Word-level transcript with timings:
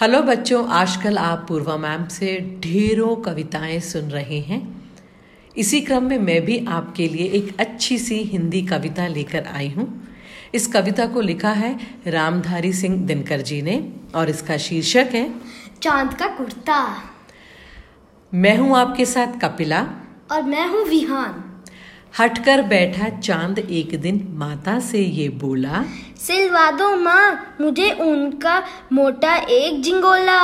Hello 0.00 0.20
बच्चों 0.22 0.68
आजकल 0.68 1.18
आप 1.18 1.44
पूर्वा 1.48 1.76
मैम 1.76 2.06
से 2.08 2.60
ढेरों 2.60 3.16
कविताएँ 3.16 3.80
सुन 3.80 4.02
रहे 4.02 4.38
हैं। 4.40 4.90
इसी 5.56 5.80
क्रम 5.80 6.04
में 6.04 6.18
मैं 6.18 6.44
भी 6.44 6.66
आपके 6.68 7.08
लिए 7.08 7.26
एक 7.26 7.60
अच्छी 7.60 7.98
सी 7.98 8.14
हिंदी 8.14 8.62
कविता 8.62 9.06
लेकर 9.06 9.46
आई 9.46 9.68
हूँ। 9.68 10.08
इस 10.54 10.66
कविता 10.66 11.06
को 11.06 11.20
लिखा 11.20 11.50
है 11.50 11.80
रामधारी 12.06 12.72
सिंह 12.72 13.06
दिनकर 13.06 13.40
जी 13.40 13.62
ने 13.62 13.92
और 14.14 14.30
इसका 14.30 14.56
शीर्षक 14.56 15.10
है 15.12 15.34
चाँद 15.82 16.14
का 16.14 16.26
कुर्ता। 16.26 17.02
मैं 18.34 18.58
हूँ 18.58 18.76
आपके 18.76 19.06
साथ 19.06 19.40
कपिला। 19.40 19.86
और 20.30 20.42
मैं 20.42 20.66
हूँ 20.66 20.84
विहान। 20.84 21.49
हटकर 22.18 22.62
बैठा 22.62 23.08
चाँद 23.18 23.58
एक 23.58 24.00
दिन 24.00 24.20
माता 24.38 24.78
से 24.80 24.98
ये 24.98 25.28
बोला 25.28 25.84
सिलवा 26.18 26.70
दो 26.70 26.94
माँ, 26.96 27.56
मुझे 27.60 27.90
उनका 27.90 28.62
मोटा 28.92 29.34
एक 29.36 29.80
जिंगोला 29.82 30.42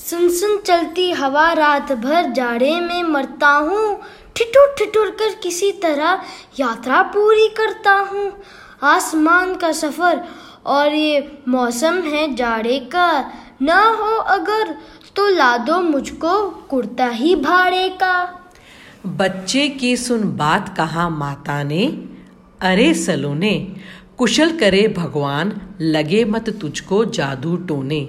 सुन 0.00 0.28
सुन 0.30 0.56
चलती 0.58 1.10
हवा 1.12 1.52
रात 1.52 1.92
भर 1.92 2.30
जाड़े 2.32 2.74
में 2.80 3.02
मरता 3.02 3.48
हूँ, 3.48 4.00
ठिठुर 4.36 4.74
ठिठुर 4.78 5.10
कर 5.10 5.34
किसी 5.42 5.70
तरह 5.82 6.20
यात्रा 6.60 7.02
पूरी 7.14 7.48
करता 7.48 7.92
हूँ। 8.12 8.32
आसमान 8.82 9.54
का 9.54 9.72
सफ़र 9.72 10.22
और 10.66 10.94
ये 10.94 11.42
मौसम 11.48 12.02
है 12.04 12.34
जाड़े 12.34 12.78
का, 12.94 13.32
ना 13.62 13.82
हो 13.90 14.16
अगर 14.34 14.74
तो 15.16 15.28
ला 15.28 15.56
दो 15.58 15.80
मुझको 15.82 16.48
कुर्ता 16.70 17.06
ही 17.06 17.34
भाड़े 17.36 17.88
का। 18.02 18.37
बच्चे 19.06 19.68
की 19.68 19.96
सुन 19.96 20.22
बात 20.36 20.76
कहा 20.76 21.08
माता 21.08 21.62
ने, 21.62 21.86
अरे 22.60 22.92
सलोने, 22.94 23.54
कुशल 24.18 24.56
करे 24.58 24.86
भगवान, 24.88 25.52
लगे 25.80 26.24
मत 26.24 26.50
तुझको 26.50 27.04
जादू 27.04 27.56
टोने। 27.56 28.00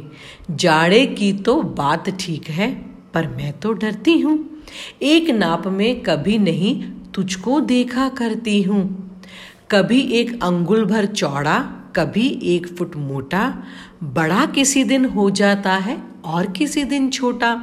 जाड़े 0.52 1.06
की 1.08 1.32
तो 1.34 1.62
बात 1.62 2.10
ठीक 2.20 2.50
है, 2.50 2.72
पर 3.14 3.28
मैं 3.28 3.52
तो 3.60 3.74
डरती 3.74 4.20
हूँ। 4.20 4.38
एक 5.02 5.30
नाप 5.30 5.68
में 5.68 6.02
कभी 6.02 6.38
नहीं 6.38 6.82
तुझको 7.16 7.60
देखा 7.60 8.10
करती 8.10 8.62
हूँ। 8.62 8.84
कभी 9.72 10.02
एक 10.12 10.44
अंगुल 10.44 10.86
भर 10.86 11.06
चौड़ा, 11.06 11.60
कभी 11.96 12.28
एक 12.44 12.68
फुट 12.68 12.96
मोटा, 12.96 13.64
बड़ा 14.04 14.46
किसी 14.46 14.84
दिन 14.84 15.06
हो 15.06 15.30
जाता 15.30 15.76
है 15.78 16.02
और 16.26 16.52
किसी 16.52 16.84
दिन 16.84 17.10
छोटा। 17.10 17.56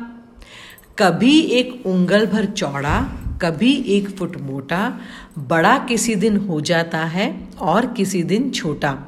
कभी 0.98 1.38
एक 1.38 1.86
उंगल 1.86 2.26
भर 2.26 2.44
चौड़ा 2.44 2.98
कभी 3.42 3.72
एक 3.72 4.08
फुट 4.10 4.40
मोटा, 4.40 5.00
बड़ा 5.38 5.78
किसी 5.78 6.14
दिन 6.14 6.36
हो 6.36 6.60
जाता 6.60 6.98
है 6.98 7.48
और 7.58 7.86
किसी 7.86 8.22
दिन 8.22 8.50
छोटा। 8.50 8.98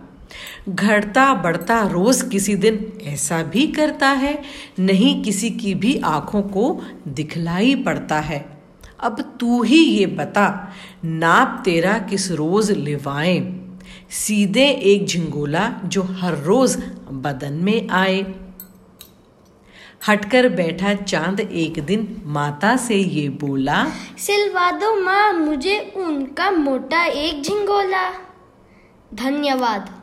घटता 0.69 1.35
बढ़ता 1.35 1.81
रोज 1.87 2.23
किसी 2.23 2.55
दिन 2.55 2.93
ऐसा 3.03 3.43
भी 3.43 3.67
करता 3.67 4.09
है, 4.09 4.43
नहीं 4.79 5.23
किसी 5.23 5.51
की 5.51 5.75
भी 5.75 6.01
आँखों 6.05 6.43
को 6.43 6.81
दिखलाई 7.09 7.75
पड़ता 7.75 8.21
है। 8.21 8.59
अब 9.01 9.37
तू 9.41 9.63
ही 9.63 9.79
ये 9.79 10.07
बता, 10.07 10.73
नाप 11.05 11.63
तेरा 11.65 11.99
किस 11.99 12.31
रोज 12.33 12.71
लिवाएँ? 12.71 13.65
सीधे 14.11 14.69
एक 14.69 15.07
झिंगोला 15.07 15.81
जो 15.85 16.03
हर 16.03 16.39
रोज 16.39 16.77
बदन 17.13 17.53
में 17.53 17.89
आए। 17.89 18.35
हटकर 20.07 20.49
बैठा 20.49 20.95
चाँद 20.95 21.41
एक 21.41 21.79
दिन 21.85 22.23
माता 22.27 22.77
से 22.77 22.97
ये 22.97 23.29
बोला, 23.29 23.85
सिलवा 24.19 24.71
दो 24.71 24.95
माँ, 25.01 25.33
मुझे 25.33 25.93
उनका 25.97 26.51
मोटा 26.51 27.05
एक 27.05 27.43
झिंगोला। 27.43 28.11
धन्यवाद। 29.15 29.98